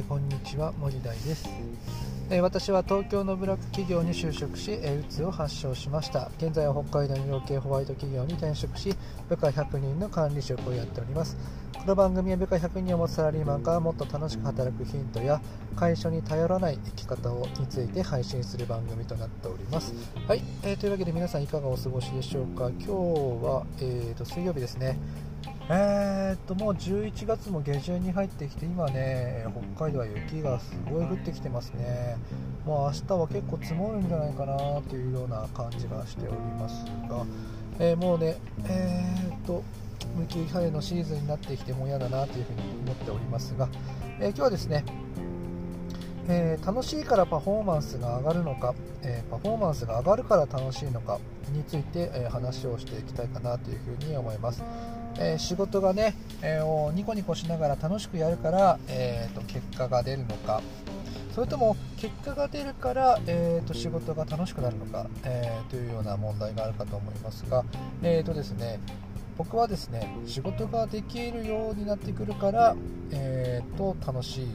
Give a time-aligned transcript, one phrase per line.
[0.00, 1.48] ー、こんにちは森大です。
[2.30, 6.30] え私は東京のブラック企業に就職し、えうつを発症しました。
[6.36, 8.94] 現在は北海道の養鶏ホワイト企業に転職し
[9.28, 11.36] 部下100人の管理職をやっております。
[11.74, 15.40] この番組は部下100人を持つサラリーマンがもっと楽しく働くヒントや
[15.74, 19.94] 会社に頼らない生き方をについて配信する番組となっております。
[20.26, 22.68] はい、えー、というわけで皆さんいかがお過ごしでしょうか。
[22.68, 24.98] 今日は、えーと水曜日ですね。
[25.70, 29.44] えー、っともう11月も下旬に入ってきて今ね
[29.76, 32.16] 北海道は雪がすごい降ってきてますね
[32.64, 34.56] もう明日は結構積もるんじゃないかな
[34.88, 37.26] というような感じがしておりますが、
[37.78, 39.62] えー、もうねえー、っと
[40.18, 43.68] 雪晴れのシーズンになってきても嫌だなというふうに思っておりますが、
[44.20, 44.84] え今日はですね
[46.30, 51.18] えー、楽しいからパフォーマンスが上がるのか、えー、パフォーマンスが上がるから楽しいのか
[51.50, 54.62] について、えー、話をしていきたいかなというふうに思います。
[55.18, 60.62] え仕事がね、えー、ニコニコしながら楽しくやるから、えーと、結果が出るのか。
[61.34, 67.64] それとも結果が出るから、えーと、仕事が楽しくなるのか、えー、というような問題があるかと思いますが、
[68.02, 68.80] えーとですね、
[69.36, 72.74] 僕はですね仕事ができるようになってくるから、
[73.12, 74.48] えー、と楽しい。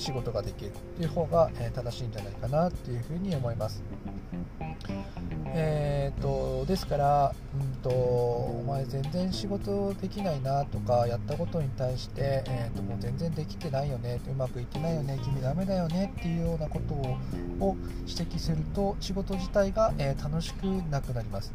[0.00, 3.82] 仕事ができるという方が、え正しいんじゃないかなというふうに思います。
[5.56, 16.94] えーと、ですから、うんと、お前全然仕事できないなとかやったことに対して、えーと、もう全然できてないよねうまくいってないよね君ダメだよねっていうようなこと
[17.64, 21.52] を指摘すると仕事自体が、えー、楽しくなくなります。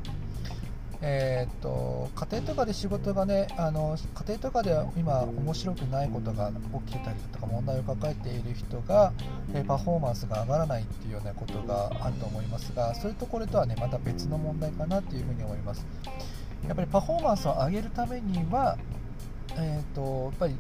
[1.01, 6.51] えーと、家庭とかで仕事がねあの家庭とかで今面白くないことが
[6.85, 9.13] 起きてたりとか問題を抱えている人が、
[9.53, 15.85] えパフォーマンスが上がらないっていうようなことがあると思いますがそれとこれとはねまた別の問題かなというふうに思います。
[16.67, 18.77] やっぱりパフォーマンスを上げるためには、
[19.55, 20.55] えーとやっぱり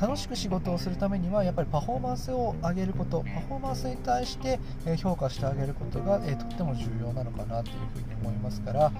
[0.00, 4.60] 楽しく仕事をするためにはやっぱりパフォーマンスを上げることパフォーマンスに対して
[4.96, 8.92] 評価してあげることが、えとっても重要なのかなというふうに思いますから、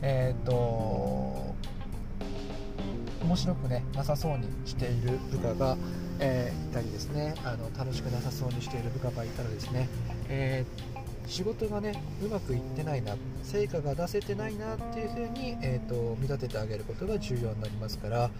[0.00, 1.54] えーと、
[3.22, 5.76] 面白く、ね、なさそうにしている部下が、
[6.20, 7.34] えー、いたりですね。
[7.44, 9.88] あの楽しくなさそうにしている部下がいたらですね、
[10.28, 18.30] えー仕事がねうまくいってないな成果が出せてないなっていう風に、えーと、見立ててあげることが重要になりますから、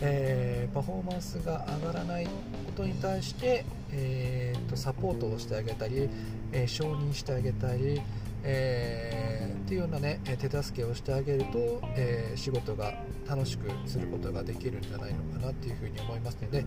[0.00, 2.30] えー、パフォーマンスが上がらないこ
[2.76, 6.08] とに対して、えーと、サポートをしてあげたり、
[6.52, 8.00] えー、承認してあげたり、
[8.44, 12.92] えー、っていうようなね手助けをしてあげると、えー、仕事が
[13.28, 16.64] 楽しくすることができるんじゃないのかなっていうふうに思いますので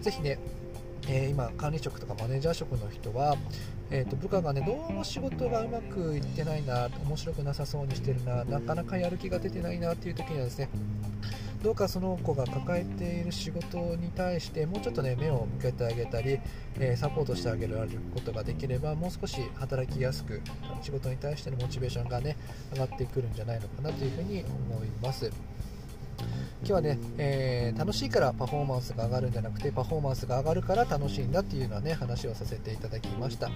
[0.00, 0.38] ぜひね
[1.12, 3.36] えー、今管理職とかマネージャー職の人は、
[3.90, 10.68] えーと、部下がねどうも仕事がうまくいってないな面白くなさそうにしてるななかなかやる気が出てないなっていう時にはですね
[11.64, 16.38] どうかその子が抱えている仕事に対してもうちょっとね目を向けてあげたり、
[16.78, 17.76] えー、サポートしてあげる
[18.14, 20.40] ことができればもう少し働きやすく
[20.80, 22.36] 仕事に対してのモチベーションがね
[22.72, 25.30] 上がってくるんじゃないのかなというふうに思います。
[26.60, 33.50] 今日はね、えー、楽しいからパフォーマンスが上がるんじゃなくてパフォーマンスが上がるから楽しいんだっていうのはね話をさせていただきました。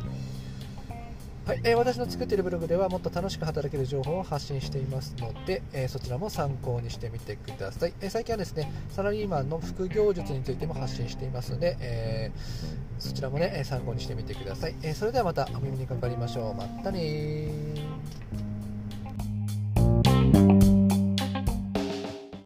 [1.44, 12.32] はい、えー、私の作っているブログではもっと楽しく働ける情報を発信していますので、えー、そちらも参考にしてみてください、えー、最近はですねサラリーマンの副業術についても発信していますので、え
[12.98, 16.54] そちらもね参考にしてみてください、えそれではまたお耳にかかりましょう。
[16.54, 17.83] またね